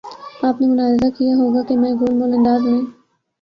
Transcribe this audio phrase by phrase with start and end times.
[0.43, 2.81] آپ نے ملاحظہ کیا ہو گا کہ میں گول مول انداز میں